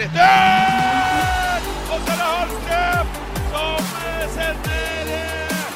[0.00, 1.64] Redder!
[1.92, 3.08] Og så er det Hallstrøm
[3.50, 5.66] som eh, sender eh,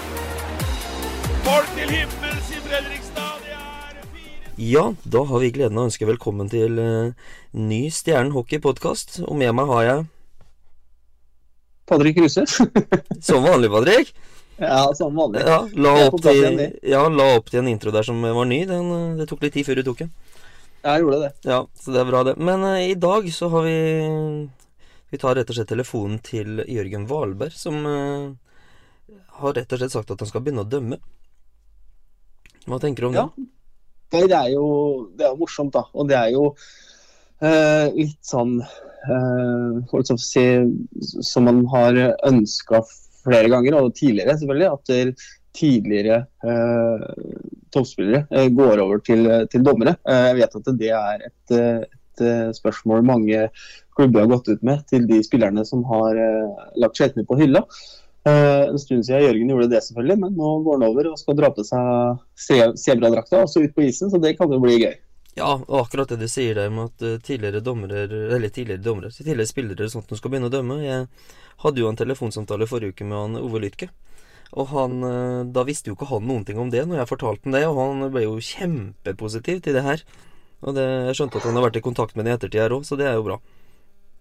[1.45, 3.43] folk til himmels i Fredrikstad.
[3.45, 9.21] Det Ja, da har vi gleden av å ønske velkommen til eh, ny Stjernen hockey-podkast.
[9.27, 10.09] Og med meg har jeg,
[11.85, 12.47] Patrick Ruse.
[13.29, 14.17] som vanlig, Patrick,
[14.57, 15.45] ja, som vanlig.
[15.45, 18.65] ja, la, opp til, ja, la opp til en intro der som var ny.
[18.73, 20.17] Den, det tok litt tid før du tok den.
[20.85, 21.31] Jeg gjorde det.
[21.49, 22.35] Ja, så det er bra, det.
[22.45, 23.77] Men eh, i dag så har vi
[25.15, 29.95] Vi tar rett og slett telefonen til Jørgen Valberg, som eh, har rett og slett
[29.95, 30.99] sagt at han skal begynne å dømme.
[32.67, 33.29] Hva tenker du om Ja.
[33.37, 33.47] det?
[34.15, 34.67] Nei, det er jo
[35.17, 35.85] det er jo morsomt, da.
[35.95, 36.45] Og det er jo
[37.43, 40.45] eh, litt sånn eh, hva skal jeg si,
[41.25, 42.83] Som man har ønska
[43.25, 47.07] flere ganger, og tidligere selvfølgelig, at tidligere eh,
[47.75, 49.97] toppspillere eh, går over til, eh, til dommere.
[50.09, 53.49] Eh, jeg vet at det er et, eh, et eh, spørsmål mange
[53.95, 57.65] klubber har gått ut med til de spillerne som har eh, lagt skøytene på hylla.
[58.25, 61.37] Eh, en stund siden Jørgen gjorde det, selvfølgelig, men nå går han over og skal
[61.37, 64.79] dra på seg se- sebradrakta og så ut på isen, så det kan jo bli
[64.81, 64.95] gøy.
[65.35, 69.11] Ja, og akkurat det du sier der med at tidigare tidligere dommere, eller tidligere dommere,
[69.11, 70.77] tidligere spillere og sånt som skal begynne å dømme.
[70.87, 71.09] Jeg
[71.65, 73.91] hadde jo en telefonsamtale forrige uke med han Ove Lytke.
[74.53, 77.49] Og han, eh, da visste jo ikke han noen ting om det når jeg fortalte
[77.49, 80.05] ham det, og han ble jo kjempepositiv til det her.
[80.65, 82.77] Og det, jeg skjønte at han har vært i kontakt med det i ettertid her
[82.77, 83.41] òg, så det er jo bra.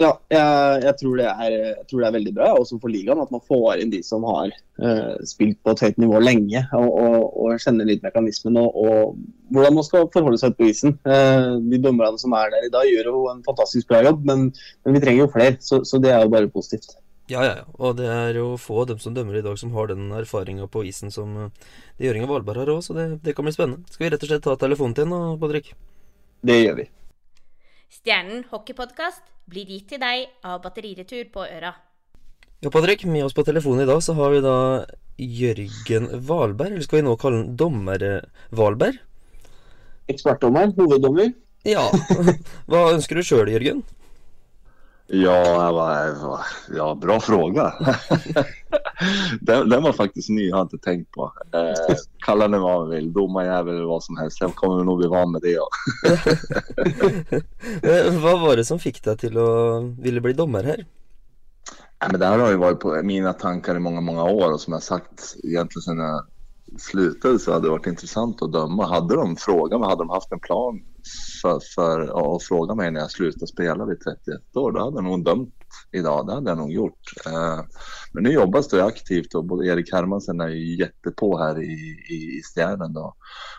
[0.01, 3.21] Ja, jeg, jeg, tror det er, jeg tror det er veldig bra, også for ligaen,
[3.21, 4.49] at man får inn de som har
[4.81, 9.53] uh, spilt på et høyt nivå lenge og, og, og kjenner litt mekanismen og, og
[9.53, 10.97] hvordan man skal forholde seg på isen.
[11.05, 14.49] Uh, de dommerne som er der i dag, gjør jo en fantastisk bra jobb, men,
[14.83, 16.97] men vi trenger jo flere, så, så det er jo bare positivt.
[17.33, 17.65] Ja, ja, ja.
[17.81, 20.67] Og det er jo få av dem som dømmer i dag som har den erfaringa
[20.69, 23.89] på isen som eh, det Jørgen Valberg har òg, så det, det kan bli spennende.
[23.89, 25.71] Skal vi rett og slett ta telefonen til han, Patrick?
[26.45, 26.85] Det gjør vi.
[27.93, 31.73] Stjernen hockeypodkast blir gitt til deg av Batteriretur på Øra.
[32.63, 34.57] Ja, Patrick, med oss på telefonen i dag så har vi da
[35.17, 39.01] Jørgen Valberg, eller skal vi nå kalle han dommer eh, Valberg?
[40.11, 41.33] Ekspertdommer, hoveddommer.
[41.65, 41.87] Ja.
[42.69, 43.81] Hva ønsker du sjøl, Jørgen?
[45.07, 46.39] Ja, jag jag
[46.77, 47.73] ja, bra fråga.
[49.41, 51.33] den, den var faktiskt ny, jag har inte tänkt på.
[51.53, 54.41] Eh, kalla den vad man vill, domarjävel eller vad som helst.
[54.41, 55.51] Jag kommer nog bli van med det.
[55.51, 55.67] Ja.
[57.83, 59.47] Eh, Hva var det som fikk deg til å
[60.03, 60.83] ville bli dommer her?
[62.01, 64.61] Nej, men det här har ju varit på mina tankar i många, många år och
[64.61, 66.25] som jag sagt egentligen sedan jag
[66.81, 68.87] slutade så hade det varit intressant att döma.
[68.87, 70.81] Hade de frågat mig, hade de haft en plan
[71.41, 75.03] för, för att fråga mig när jag slutade spela vid 31 år, då hade jag
[75.03, 75.53] nog dömt
[75.91, 76.27] idag.
[76.27, 77.13] Det hade jag nog gjort.
[77.25, 77.59] Eh,
[78.13, 81.73] men nu jobbas det aktivt och både Erik Hermansen är ju jättepå här i,
[82.09, 83.15] i, i Stjärnen då.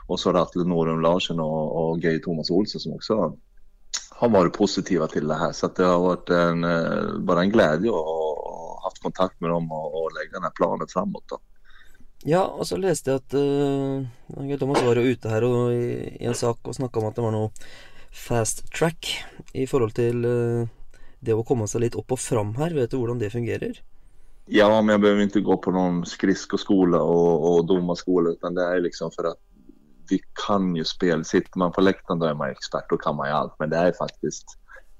[0.07, 3.37] Och så Ratle Norum Larsen och, och Gay Thomas Olsson som också
[4.11, 5.53] har varit positiva till det här.
[5.53, 9.51] Så att det har varit en, eh, bara en glädje att ha haft kontakt med
[9.51, 11.25] dem och, och lägga den här planen framåt.
[11.29, 11.39] Då.
[12.25, 14.05] Ja, og så leste jeg at uh,
[14.41, 17.19] eh, Thomas var jo ute her og, i, i en sak og snakka om at
[17.19, 17.51] det var noe
[18.15, 19.11] fast track
[19.53, 20.71] i forhold til eh,
[21.25, 22.73] det å komme seg litt opp og fram her.
[22.73, 23.77] Vet du hvordan det fungerer?
[24.47, 28.81] Ja, men jag behöver inte gå på någon skridskoskola och, och domarskola utan det är
[28.81, 29.41] liksom för att
[30.11, 31.25] vi kan ju spel.
[31.25, 33.55] Sitter man på läktaren då är man expert, då kan man ju allt.
[33.59, 34.45] Men det är faktiskt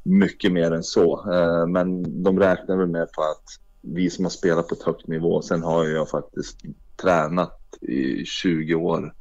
[0.03, 1.33] mycket mer än så.
[1.33, 3.45] Eh, men de räknar väl med på att
[3.81, 6.57] vi som har spelat på ett högt nivå, sen har jag faktiskt
[6.97, 9.15] tränat i 20 år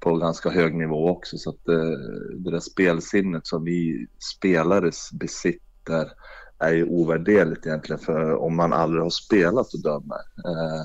[0.00, 1.38] på ganska hög nivå också.
[1.38, 1.96] Så att det,
[2.38, 4.06] det där spelsinnet som vi
[4.36, 6.12] spelare besitter
[6.58, 10.22] är ju ovärderligt egentligen för om man aldrig har spelat och dömer.
[10.46, 10.80] Eh,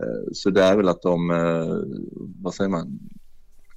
[0.00, 1.28] eh, så det är väl att de,
[2.42, 2.98] vad säger man,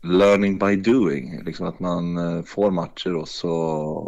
[0.03, 1.43] learning by doing.
[1.43, 3.51] Liksom att man får matcher och, så,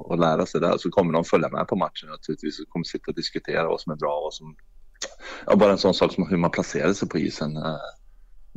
[0.10, 0.78] och lära sig där.
[0.78, 3.92] Så kommer de följa med på matchen naturligtvis och kommer sitta och diskutera vad som
[3.92, 4.56] är bra och vad som,
[5.46, 7.58] ja, bara en sån sak som hur man placerar sig på isen.
[7.58, 7.80] Eh,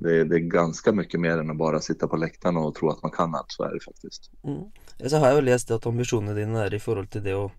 [0.02, 3.02] Det, det är ganska mycket mer än att bara sitta på läktaren och tro att
[3.02, 4.30] man kan allt, så är det faktiskt.
[4.44, 4.62] Mm.
[5.10, 7.50] Så har jeg jo lest at ambisjonene dine er i forhold til det å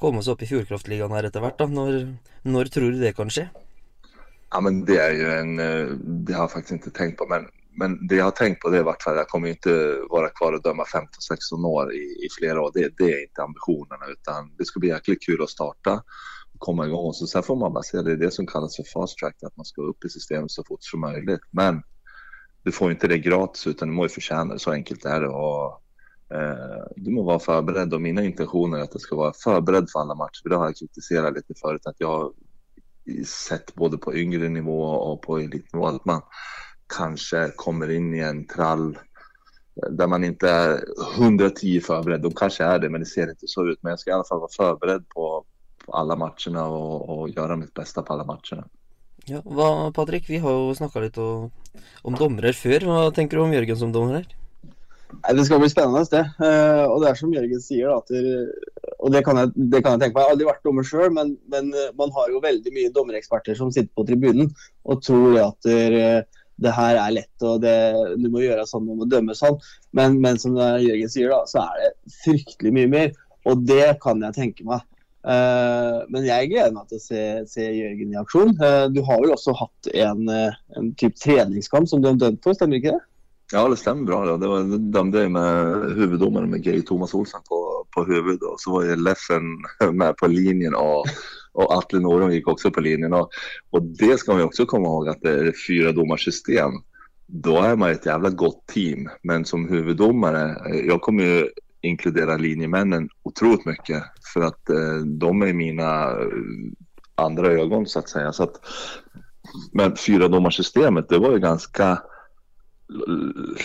[0.00, 1.58] komme seg opp i Fjordkraftligaen her etter hvert.
[1.58, 1.98] da Når,
[2.44, 3.48] når tror du det kan skje?
[4.52, 5.86] Ja, men det är ju en, eh,
[6.26, 7.26] det har jag faktiskt inte tänkt på.
[7.26, 9.98] Men, men det jag har tänkt på det är vart fall, jag kommer ju inte
[10.10, 12.70] vara kvar och döma 15-16 år i, i flera år.
[12.74, 16.02] Det, det är inte ambitionerna utan det ska bli jäkligt kul att starta
[16.62, 17.12] komma igång.
[17.12, 19.56] Så sen får man bara se, det är det som kallas för fast track, att
[19.56, 21.40] man ska upp i systemet så fort som möjligt.
[21.50, 21.82] Men
[22.62, 25.28] du får inte det gratis utan du må ju förtjäna det, så enkelt är det.
[25.28, 25.82] Och,
[26.36, 30.00] eh, du må vara förberedd och mina intentioner är att jag ska vara förberedd för
[30.00, 30.48] alla matcher.
[30.48, 32.32] Det har jag kritiserat lite förut, att jag har
[33.48, 36.22] sett både på yngre nivå och på elitnivå att man
[36.96, 38.98] kanske kommer in i en trall
[39.90, 40.84] där man inte är
[41.16, 42.22] 110 förberedd.
[42.22, 43.78] De kanske är det, men det ser inte så ut.
[43.82, 45.44] Men jag ska i alla fall vara förberedd på
[45.88, 48.64] alla matcherna och, och göra mitt bästa på alla matcherna.
[49.24, 51.50] Ja, hva, Patrick, vi har jo snakka litt om,
[52.02, 52.88] om dommere før.
[52.88, 53.92] Hva tenker du om Jørgen som?
[53.94, 56.24] Nei, Det skal bli spennende, det.
[56.42, 60.02] Eh, og det er som Jørgen sier, da, at det, kan, jeg, det kan jeg
[60.02, 60.22] tenke meg.
[60.22, 63.58] Jeg har aldri vært dommer sjøl, men, men eh, man har jo veldig mye dommereksperter
[63.58, 64.50] som sitter på tribunen
[64.82, 66.12] og tror det at det,
[66.62, 67.76] det her er lett og det,
[68.18, 69.60] du må gjøre sånn, du må dømme sånn.
[69.94, 73.14] Men, men som Jørgen sier, da, så er det fryktelig mye mer.
[73.46, 74.82] Og det kan jeg tenke meg.
[75.22, 78.56] Eh, men jeg gleder meg til å se, se Jørgen i aksjon.
[78.58, 82.18] Uh, eh, du har vel også hatt en, eh, en type treningskamp som du har
[82.18, 83.02] dømt for, stemmer ikke det?
[83.52, 84.24] Ja, det stämmer bra.
[84.26, 88.60] Det, det var, dömde jag med huvuddomaren med Gay Thomas Olsson på, på huvudet och
[88.60, 89.42] så var ju Leffen
[89.92, 91.04] med på linjen och,
[91.52, 93.12] och Atle Norum gick också på linjen.
[93.12, 93.30] Och,
[93.70, 96.70] och det ska man ju också komma ihåg att det är fyra domarsystem.
[97.26, 99.08] Då är man ett jävla gott team.
[99.22, 101.48] Men som huvuddomare, eh, jag kommer ju
[101.82, 104.02] inkludera linjemännen otroligt mycket
[104.32, 106.26] för att eh, de är mina eh,
[107.14, 108.32] andra ögon så att säga.
[108.32, 108.60] Så att,
[109.72, 112.02] men fyra domarsystemet, det var ju ganska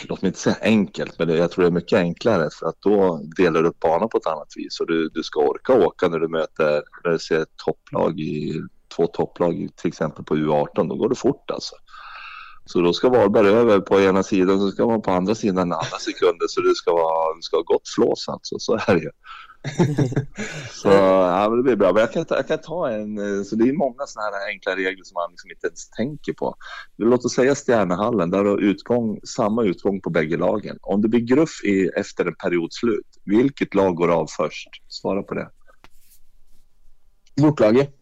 [0.09, 2.81] låt mig inte säga enkelt, men det, jag tror det är mycket enklare för att
[2.81, 6.07] då delar du upp banan på ett annat vis och du, du ska orka åka
[6.07, 8.61] när du möter, när du ser ett topplag i,
[8.95, 11.75] två topplag till exempel på U18, då går det fort alltså.
[12.67, 15.73] Så då ska Varberg över på ena sidan så ska man på andra sidan en
[15.73, 19.01] andra sekunder så du ska, vara, du ska ha gott flås alltså, så är det
[19.01, 19.11] ju.
[20.71, 21.93] så ja, det blir bra.
[21.93, 24.75] Men jag kan, jag kan ta en, eh, så det är många sådana här enkla
[24.75, 26.55] regler som man liksom inte ens tänker på.
[26.97, 30.77] Låt oss säga Stjärnehallen, där har utgång, samma utgång på bägge lagen.
[30.81, 34.69] Om det blir gruff i, efter en periodslut, vilket lag går av först?
[34.87, 35.49] Svara på det.
[37.35, 37.93] Bortlaget.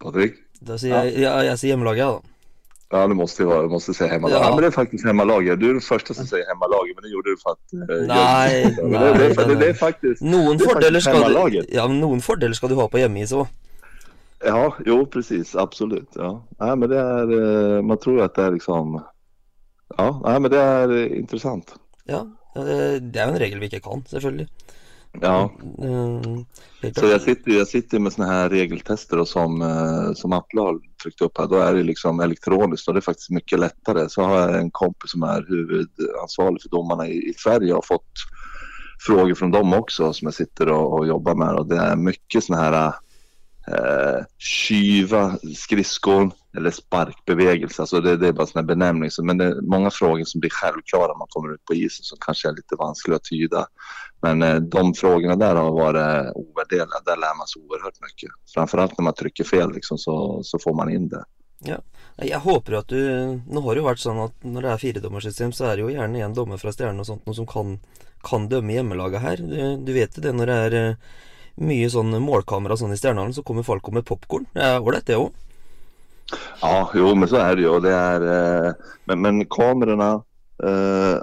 [0.00, 0.34] Patrik?
[0.62, 2.31] Da sier jeg, ja, jeg sier hjemmelaget, da.
[2.94, 4.42] Ja, du måste, vara, du måste säga hemmalaget.
[4.42, 4.48] Ja.
[4.48, 4.54] Ja.
[4.54, 5.60] men det är faktiskt hemmalaget.
[5.60, 7.72] Du är den första som säger hemmalaget, men det gjorde du för att...
[7.72, 10.22] eh, Nej, nej, det, det, det, det är faktiskt...
[10.22, 11.66] Noen det är faktiskt skal du hemmalaget.
[11.68, 13.46] Ja, men noen fordeler skal du ha på hjemmeis òg.
[14.44, 16.08] Ja, jo precis, absolut.
[16.14, 16.44] Ja.
[16.58, 17.26] Nej, men det är,
[17.76, 19.00] eh, man tror att det är liksom...
[19.96, 21.74] Ja, nej, men det är eh, intressant.
[22.04, 24.48] Ja, det det jo en regel vi ikke kan, selvfølgelig.
[25.20, 26.44] Ja, Eh,
[26.82, 30.60] helt så jag sitter, jag sitter med såna här regeltester och som, eh, som Atle
[30.60, 31.46] har tryckt upp här.
[31.46, 34.08] Då är det liksom elektroniskt och det är faktiskt mycket lättare.
[34.08, 37.96] Så har jag en kompis som är huvudansvarig för domarna i, i Sverige och har
[37.96, 38.12] fått
[39.06, 41.54] frågor från dem också som jag sitter och, och jobbar med.
[41.54, 42.92] Och det är mycket såna här
[43.68, 47.82] eh, kyva skridskor eller sparkbevegelse.
[47.82, 49.10] Alltså det, det är bara en här benämning.
[49.22, 52.18] Men det är många frågor som blir självklara när man kommer ut på isen som
[52.20, 53.66] kanske är lite vanskliga att tyda.
[54.22, 57.00] Men eh, de frågorna där har varit eh, ovärderliga.
[57.04, 58.30] Där lär man sig oerhört mycket.
[58.54, 61.24] Framförallt när man trycker fel liksom, så, så får man in det.
[61.64, 61.76] Ja.
[62.16, 65.52] Jag hoppas att du nu har det ju varit så att när det är fyrdomarsystem
[65.52, 67.80] så är det ju gärna en domare från Stjärnan och sånt som kan,
[68.22, 69.36] kan döma hemmalaget här.
[69.36, 70.96] Du, du vet ju det när det är eh,
[71.54, 74.46] mycket sån sånn målkamera sånn i Stjärnan så kommer folk med popkorn.
[74.52, 75.32] Det är det också.
[76.60, 77.80] Ja, jo, men så är det ju.
[77.80, 78.20] Det är,
[78.66, 78.72] eh,
[79.04, 80.22] men, men kamerorna
[80.64, 81.22] eh,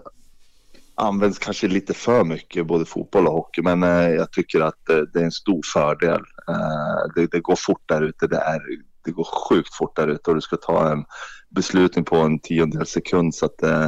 [0.95, 3.61] används kanske lite för mycket, både fotboll och hockey.
[3.61, 6.21] Men eh, jag tycker att eh, det är en stor fördel.
[6.49, 8.27] Eh, det, det går fort där ute.
[8.27, 8.61] Det, är,
[9.05, 11.05] det går sjukt fort där ute och du ska ta en
[11.49, 13.35] beslutning på en tiondel sekund.
[13.35, 13.85] Så att, eh,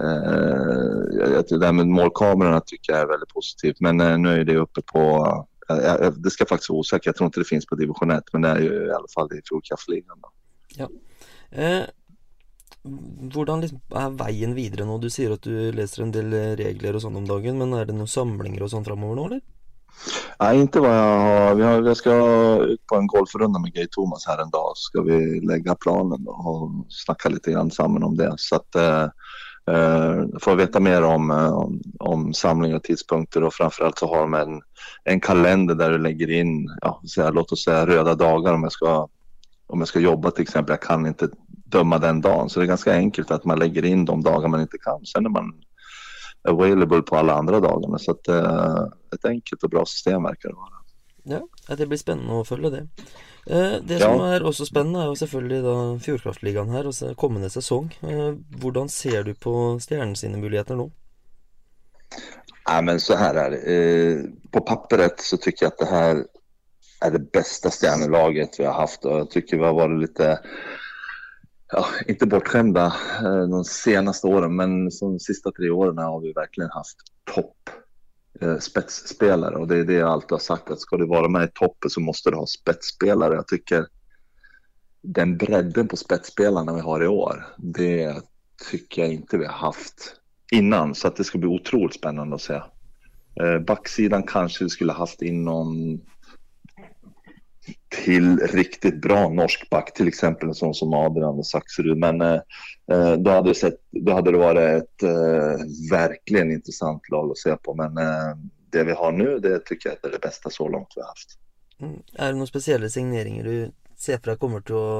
[0.00, 3.76] eh jag- jag- det här med målkamerorna tycker jag är väldigt positivt.
[3.80, 5.46] Men eh, nu är det uppe på
[6.16, 7.06] det ska faktiskt vara osäkert.
[7.06, 9.28] Jag tror inte det finns på division 1, men det är ju i alla fall
[9.32, 10.20] i Fjordkraftligan.
[10.22, 10.88] då.
[11.50, 11.84] Eh,
[13.32, 14.98] hvordan liksom er veien videre nå?
[14.98, 17.86] Du sier at du leser en del eh, regler og sånn om dagen, men er
[17.86, 19.42] det noen samlinger og sånn framover nå, eller?
[20.40, 21.54] Nej, inte vad jag har.
[21.54, 22.14] Vi har jag ska
[22.64, 24.72] ut på en golfrunda med Gay Thomas här en dag.
[24.74, 28.34] Ska vi lägga planen och snacka lite grann samman om det.
[28.36, 29.06] Så att eh,
[29.70, 34.20] eh, får veta mer om, eh, om, om samlingar och tidpunkter och framförallt så har
[34.20, 34.62] de en,
[35.04, 38.62] en kalender där du lägger in, ja, så här, låt oss säga röda dagar om
[38.62, 39.08] jag ska
[39.72, 40.72] om jag ska jobba till exempel.
[40.72, 42.50] Jag kan inte döma den dagen.
[42.50, 45.06] Så det är ganska enkelt att man lägger in de dagar man inte kan.
[45.06, 45.54] Sen är man
[46.48, 47.98] available på alla andra dagarna.
[47.98, 50.81] Så att, eh, ett enkelt och bra system verkar det vara.
[51.24, 52.80] Ja, ja, det blir spennende å følge det.
[53.46, 54.06] Eh, det Ja.
[54.08, 57.92] som er også spennende, er jo selvfølgelig da Fjordkraftligaen her og kommende sesong.
[58.02, 60.90] Eh, hvordan ser du på Stjernen sine muligheter nå?
[62.68, 63.58] Nej, men så här är det.
[63.58, 66.26] Eh, på pappret så tycker jag att det här
[67.00, 70.40] är det bästa stjärnelaget vi har haft och jag tycker vi har varit lite,
[71.72, 72.92] ja, inte bortskämda
[73.50, 76.96] de senaste åren, men de sista tre åren har vi verkligen haft
[77.34, 77.70] topp
[78.40, 81.44] Eh, spetsspelare och det är det jag alltid har sagt att ska du vara med
[81.44, 83.34] i toppen så måste du ha spetsspelare.
[83.34, 83.86] Jag tycker
[85.02, 88.22] den bredden på spetsspelarna vi har i år, det
[88.70, 90.16] tycker jag inte vi har haft
[90.52, 92.62] innan så att det ska bli otroligt spännande att se.
[93.40, 96.00] Eh, backsidan kanske vi skulle haft in någon
[98.04, 101.98] till riktigt bra norsk back, till exempel en sån som Adrian och Saxerud.
[101.98, 102.40] Men eh,
[102.92, 107.38] eh, då, hade det sett, då hade det varit ett eh, verkligen intressant lag att
[107.38, 107.74] se på.
[107.74, 108.36] Men eh,
[108.70, 111.38] det vi har nu, det tycker jag är det bästa så långt vi har haft.
[111.82, 112.02] Mm.
[112.14, 113.54] Er det noen spesielle signeringer du
[113.98, 114.90] ser for deg kommer til å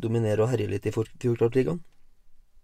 [0.00, 1.82] dominere og herje litt i Fjordkraftligaen?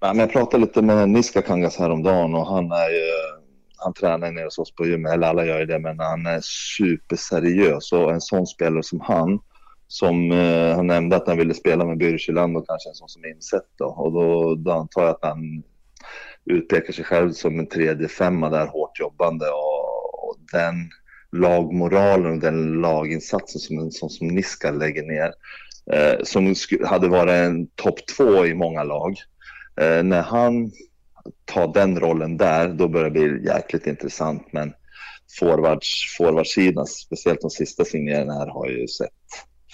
[0.01, 3.40] Ja, men jag pratade lite med Niska Kangas häromdagen och han är ju,
[3.81, 6.41] han tränar nere hos oss på gymmet, eller alla gör ju det, men han är
[6.77, 9.39] superseriös och en sån spelare som han,
[9.89, 13.25] som eh, han nämnde att han ville spela med Byrkjeland och kanske en sån som
[13.25, 13.85] insett då.
[13.85, 15.63] Och då, då antar jag att han
[16.45, 20.75] utpekar sig själv som en tredje femma där hårt jobbande och, och den
[21.33, 25.33] lagmoralen och den laginsatsen som en sån som Niska lägger ner
[25.93, 29.17] eh, som hade varit en topp två i många lag.
[29.81, 30.71] Eh, när han
[31.45, 34.53] ta den rollen där, då börjar det bli jäkligt intressant.
[34.53, 34.73] Men
[35.39, 39.09] forwards, forwardsidan, speciellt de sista signeringarna här, har ju sett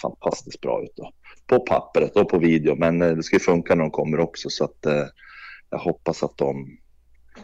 [0.02, 0.92] fantastiskt bra ut.
[0.96, 1.12] Då.
[1.46, 4.50] På pappret och på video, men eh, det ska ju funka när de kommer också.
[4.50, 5.04] Så att eh,
[5.70, 6.78] jag hoppas att de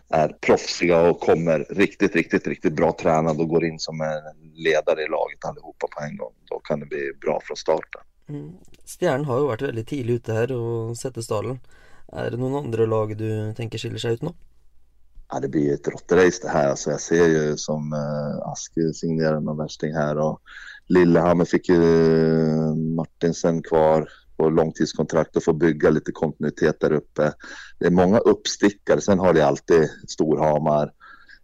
[0.08, 5.02] är proffsiga och kommer riktigt, riktigt, riktigt bra tränade och går in som en ledare
[5.02, 6.32] i laget allihopa på en gång.
[6.50, 8.02] Då kan det bli bra från starten.
[8.28, 8.52] Mm.
[8.84, 11.60] Stjärn har ju varit väldigt tidigt ute her og Setesdalen.
[12.12, 14.34] Er det noen andre lag du tenker skiller seg ut nå?
[15.32, 16.68] Ja, det blir ett råttrace det här.
[16.68, 20.40] Alltså jag ser ju som eh, Aske signerar någon värsting här och
[20.86, 27.32] Lillehammer fick ju eh, Martinsen kvar på långtidskontrakt och får bygga lite kontinuitet där uppe.
[27.78, 29.00] Det är många uppstickare.
[29.00, 30.92] Sen har de alltid Storhamar,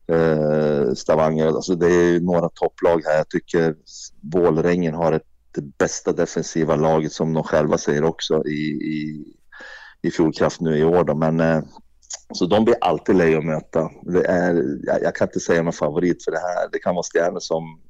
[0.06, 1.46] eh, Stavanger.
[1.46, 3.16] Alltså det är ju några topplag här.
[3.16, 3.76] Jag tycker
[4.20, 9.24] Vålrängen har ett det bästa defensiva laget som de själva säger också i, i,
[10.02, 11.04] i Fjordkraft nu i år.
[11.04, 11.14] Då.
[11.14, 11.62] Men, eh,
[12.34, 13.90] så de blir alltid läge att möta.
[14.02, 16.68] Det är, jag, jag, kan inte säga någon favorit för det här.
[16.72, 17.80] Det kan vara stjärnor som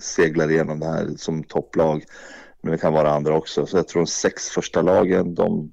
[0.00, 2.04] seglar igenom det här som topplag.
[2.62, 3.66] Men det kan vara andra också.
[3.66, 5.72] Så jag tror de sex första lagen, de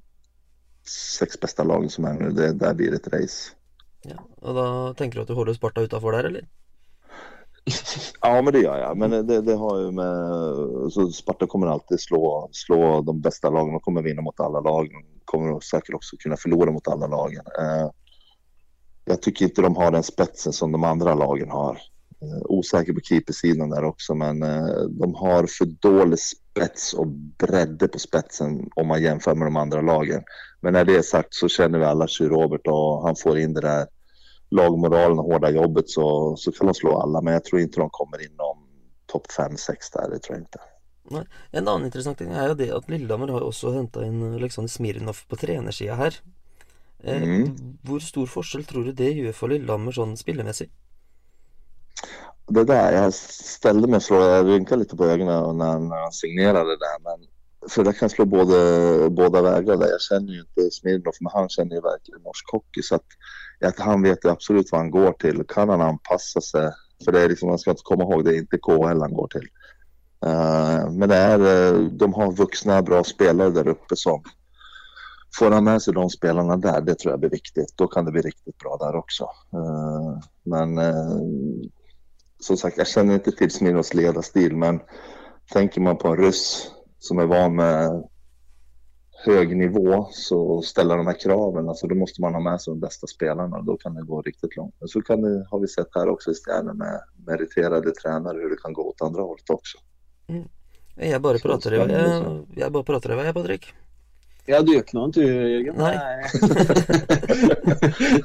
[1.18, 3.50] sex bästa lagen som är nu, det, där blir det ett race.
[4.02, 6.48] Ja, och då tänker du att du håller Sparta utanför där eller?
[8.20, 8.96] Ja, men det gör jag.
[8.96, 10.12] Men det, det har ju med...
[10.92, 13.72] Så Sparta kommer alltid slå, slå de bästa lagen.
[13.72, 14.88] De kommer vinna mot alla lag.
[14.90, 17.44] De kommer säkert också kunna förlora mot alla lagen.
[17.58, 17.90] Eh,
[19.04, 21.78] jag tycker inte de har den spetsen som de andra lagen har.
[22.22, 27.06] Eh, osäker på keepersidan där också, men eh, de har för dålig spets och
[27.38, 30.22] bredde på spetsen om man jämför med de andra lagen.
[30.60, 33.60] Men när det är sagt så känner vi alla Robert och han får in det
[33.60, 33.86] där
[34.52, 37.20] lagmoralen och hårda jobbet så, så kan de slå alla.
[37.20, 38.68] Men jag tror inte de kommer inom
[39.06, 40.58] topp 5-6 där, det tror jag inte.
[41.10, 41.24] Nei.
[41.50, 45.24] En annen interessant ting er jo det at Lillehammer har også henta inn Alexander Smirnov
[45.28, 46.20] på trenersida her.
[47.02, 47.78] Eh, Mm.
[47.82, 50.70] Hvor stor forskjell tror du det gjør for Lillehammer sånn spillemessig?
[52.48, 56.76] Det där, jag ställde mig frågan, jag rynkade lite på ögonen när, när han signerade
[56.76, 56.98] där.
[57.02, 57.26] Men,
[57.68, 59.88] för det kan slå både, båda vägar där.
[59.88, 62.82] Jag känner ju inte Smirnov, men han känner ju verkligen norsk hockey.
[62.82, 63.06] Så att,
[63.64, 65.44] att han vet ju absolut vad han går till.
[65.48, 66.70] Kan han anpassa sig?
[67.04, 69.28] För det är liksom, man ska inte komma ihåg, det är inte KHL han går
[69.28, 69.48] till.
[70.26, 74.22] Uh, men det är, eh, de har vuxna bra spelare där uppe som
[75.38, 77.74] får han med sig de spelarna där, det tror jag blir viktigt.
[77.76, 79.24] Då kan det bli riktigt bra där också.
[79.54, 80.80] Uh, men
[82.40, 84.80] som sagt, jag känner inte till Smirnovs ledarstil, men
[85.52, 86.70] tänker man på en ryss
[87.02, 88.08] som är van med
[89.24, 92.80] hög nivå så ställer de här kraven, alltså då måste man ha med sig de
[92.80, 94.74] bästa spelarna och då kan det gå riktigt långt.
[94.78, 98.50] Men så kan det, har vi sett här också i Stjärnen med meriterade tränare hur
[98.50, 99.78] det kan gå åt andra hållet också.
[100.96, 102.60] Jeg bare Så prater i vei, spennende, jeg, så.
[102.60, 103.74] jeg bare prater i vei, jeg, Patrick.
[104.46, 105.76] Ja, du gjør ikke noe annet du, Jørgen.
[105.78, 105.96] Nei.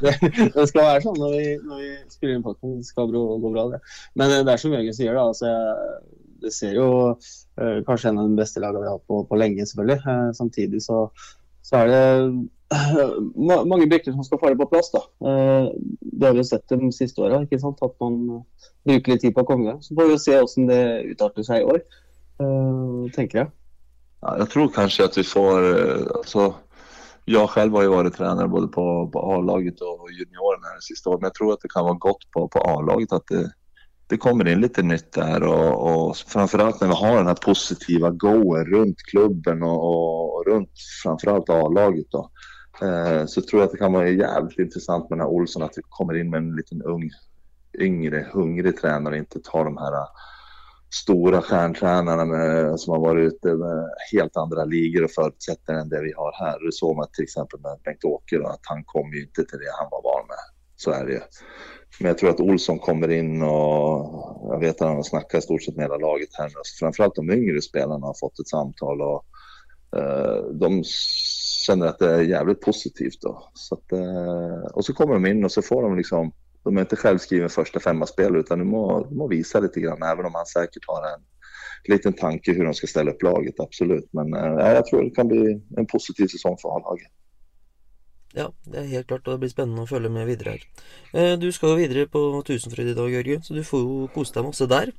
[0.55, 2.79] det, skal være sånn når vi, når vi spiller inn podkast.
[2.81, 3.81] Det skal gå gå bra, det.
[4.19, 5.27] Men det er som Jørgen sier, da.
[5.31, 5.47] Altså,
[6.41, 9.39] det ser jo uh, kanskje en av de beste lagene vi har hatt på, på
[9.39, 9.99] lenge, selvfølgelig.
[10.05, 11.05] Uh, samtidig så,
[11.67, 12.03] så er det
[12.73, 14.91] eh, ma mange brikker som skal falle på plass.
[14.93, 15.03] da.
[15.29, 18.43] Eh, det har vi jo sett de siste åra, at man
[18.87, 19.81] bruker litt tid på å komme i gang.
[19.83, 21.81] Så får vi jo se hvordan det utarter seg i år,
[22.43, 23.51] eh, tenker jeg.
[24.21, 25.67] Ja, jag tror kanske att vi får,
[26.17, 26.53] alltså,
[27.25, 31.21] jag själv har ju varit tränare både på, på A-laget och juniorerna det sista året,
[31.21, 33.51] men jag tror att det kan vara gott på, på A-laget att det,
[34.07, 38.09] det kommer in lite nytt där och, och framförallt när vi har den här positiva
[38.09, 40.71] goen runt klubben och, och, och runt
[41.03, 42.31] framförallt A-laget då.
[42.81, 45.77] Eh, så tror jag att det kan vara jävligt intressant med den här Olsson att
[45.77, 47.09] vi kommer in med en liten ung,
[47.79, 50.07] yngre, hungrig tränare och inte tar de här eh,
[50.89, 56.01] stora stjärntränarna med, som har varit ute med helt andra ligor och förutsättningar än det
[56.01, 56.65] vi har här.
[56.65, 59.71] Det såg man till exempel med Bengt-Åke då, att han kom ju inte till det
[59.79, 60.37] han var van med.
[60.75, 61.21] Så är det ju.
[61.99, 65.41] Men jag tror att Olsson kommer in och jag vet att han har snackat i
[65.41, 66.61] stort sett med hela laget här nu.
[66.79, 69.25] Framförallt de yngre spelarna har fått ett samtal och
[69.97, 70.83] eh, de
[71.65, 73.49] känner att det är jävligt positivt då.
[73.53, 76.31] Så att, eh, och så kommer de in och så får de liksom,
[76.63, 80.03] de är inte självskriven första femma spel utan de må, de må visa lite grann
[80.03, 81.21] även om han säkert har en
[81.93, 84.09] liten tanke hur de ska ställa upp laget, absolut.
[84.11, 87.11] Men eh, jag tror det kan bli en positiv säsong för A-laget.
[88.37, 90.65] Ja, det er helt klart, og det blir spennende å følge med videre her.
[91.13, 94.35] Eh, du skal jo videre på Tusenfryd i dag, Jørgen, så du får jo kose
[94.35, 94.93] deg masse der.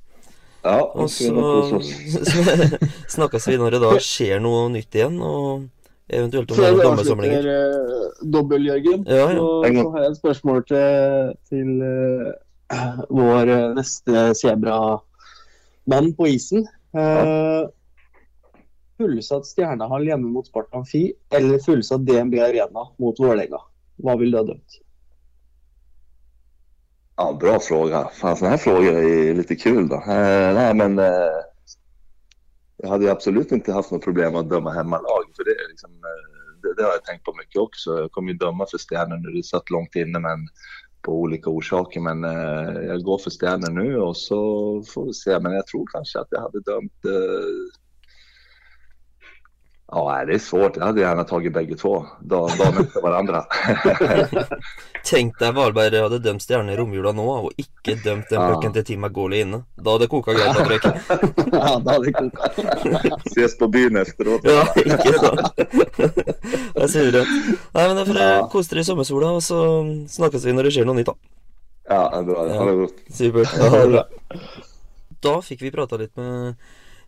[0.64, 1.30] Ja, Og så
[3.14, 5.68] snakkes vi når det da skjer noe nytt igjen, og
[6.08, 7.46] eventuelt om det er dommersamlinger.
[7.46, 9.38] uh, dobbel, Jørgen, Ja, ja.
[9.38, 16.66] Så, så har jeg et spørsmål til, til eh, vår eh, neste Sebra-mann på isen.
[16.96, 17.68] Uh,
[18.98, 23.60] fullsatt Stjernehall hjemme mot Sparta Amfi eller fullsatt DNB Arena mot Vålerenga?
[23.96, 24.80] Vad vill du ha dömt?
[27.16, 28.08] Ja, bra fråga.
[28.12, 29.96] Fan, sådana här frågor är lite kul då.
[29.96, 31.38] Eh, nej, men eh,
[32.76, 35.24] jag hade ju absolut inte haft något problem att döma hemmalag.
[35.36, 37.98] För det, liksom, eh, det, det har jag tänkt på mycket också.
[37.98, 39.36] Jag kommer ju döma för Stjärnor nu.
[39.36, 40.48] Det satt långt inne, men
[41.02, 42.00] på olika orsaker.
[42.00, 44.38] Men eh, jag går för Stjärnor nu och så
[44.82, 45.40] får vi se.
[45.40, 47.78] Men jag tror kanske att jag hade dömt eh,
[49.92, 50.76] Ja, nej, det är svårt.
[50.76, 53.44] Jag hade gärna tagit bägge två dagen, efter varandra.
[55.08, 58.48] Tenk deg Valberg hadde dømt Stjerne i romjula nå, og ikke dømt den Ja.
[58.52, 59.62] pucken til Tim McGauley inne.
[59.80, 60.84] Da hadde det koka greit, Patrick.
[60.84, 63.16] ja, da hadde det koka.
[63.32, 64.44] Ses på byn efteråt.
[64.44, 65.40] Ja, ikke sant?
[66.78, 67.28] Det er surrent.
[67.74, 68.48] Nei, men da får Ja.
[68.52, 69.58] kose dere i sommersola, og så
[70.08, 71.16] snakkes vi når det skjer noe nytt, da.
[71.88, 72.44] Ja, det bra.
[72.58, 73.00] Ha det gott.
[73.08, 73.56] Supert.
[73.56, 74.04] Ja, det bra.
[75.24, 76.54] Da fikk vi prata litt med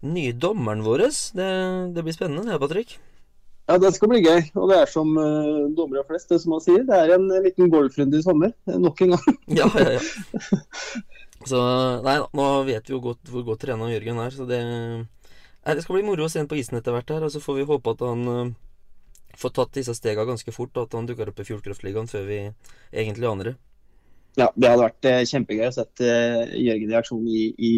[0.03, 1.07] nye dommeren vår.
[1.37, 1.49] Det,
[1.95, 2.99] det blir spennende, det, Patrick.
[3.71, 4.41] Ja, det skal bli gøy.
[4.59, 6.83] Og det er som uh, dommere flest, det som man sier.
[6.89, 8.51] Det er en eh, liten golfrunde i sommer.
[8.67, 9.39] eh, Nok en gang.
[9.61, 10.01] Ja, ja, ja.
[11.49, 11.59] Så
[12.05, 15.85] nei nå vet vi jo godt hvor godt trena Jørgen er, så det Nei, Det
[15.85, 17.65] skal bli moro å se ham på isen etter hvert her, og så får vi
[17.71, 18.51] håpe at han eh,
[19.41, 22.39] får tatt disse stega ganske fort, og at han dukker opp i Fjordkraftligaen før vi
[22.93, 23.57] egentlig aner det.
[24.39, 27.73] Ja, det hadde vært eh, kjempegøy å eh, Jørgen i aksjon i, i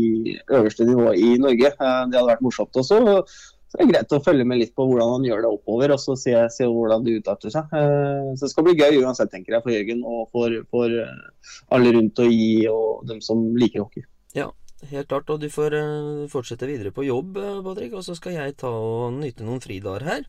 [0.53, 1.73] øverste nivå i Norge.
[1.73, 3.01] Eh, det hadde vært morsomt også.
[3.73, 6.01] Så det er greit å følge med litt på hvordan han gjør det oppover, og
[6.03, 7.73] så se, se hvordan det utarter seg.
[7.79, 10.99] Eh, så det skal bli gøy uansett, tenker jeg, for Jørgen og for, for
[11.73, 14.05] alle rundt og i, og dem som liker hockey.
[14.91, 15.77] Helt klart, og du får
[16.27, 20.25] fortsette videre på jobb, Patrick, og så skal jeg ta og nyte noen fridager her.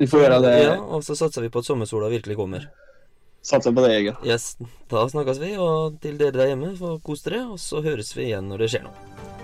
[0.00, 0.54] Du får gjøre det.
[0.64, 2.64] Ja, og så satser vi på at sommersola virkelig kommer.
[3.46, 4.16] Satser på det, Jørgen.
[4.26, 4.56] Yes,
[4.90, 8.26] da snakkes vi, og til dere der hjemme, få kos dere, og så høres vi
[8.30, 9.35] igjen når det skjer noe.